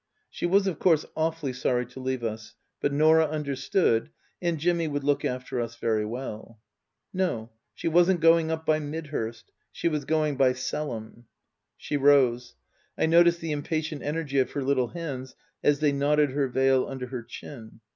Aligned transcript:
She 0.31 0.47
was 0.47 0.65
of 0.65 0.79
course 0.79 1.05
awfully 1.15 1.53
sorry 1.53 1.85
to 1.85 1.99
leave 1.99 2.23
us, 2.23 2.55
but 2.79 2.91
Norah 2.91 3.27
understood, 3.27 4.09
and 4.41 4.57
Jimmy 4.57 4.87
would 4.87 5.03
look 5.03 5.23
after 5.23 5.61
us 5.61 5.75
very 5.75 6.05
well. 6.05 6.59
No. 7.13 7.51
She 7.75 7.87
wasn't 7.87 8.19
going 8.19 8.49
up 8.49 8.65
by 8.65 8.79
Midhurst. 8.79 9.51
She 9.71 9.87
was 9.87 10.05
going 10.05 10.37
by 10.37 10.53
Selham. 10.53 11.25
She 11.77 11.97
rose. 11.97 12.55
I 12.97 13.05
noticed 13.05 13.41
the 13.41 13.51
impatient 13.51 14.01
energy 14.01 14.39
of 14.39 14.49
her 14.53 14.63
little 14.63 14.87
hands 14.87 15.35
as 15.63 15.81
they 15.81 15.91
knotted 15.91 16.31
her 16.31 16.47
veil 16.47 16.87
under 16.87 17.05
her 17.05 17.21
chin. 17.21 17.79